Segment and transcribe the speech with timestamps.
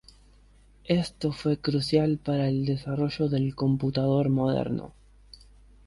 [0.85, 4.95] Esto fue crucial para el desarrollo del computador moderno.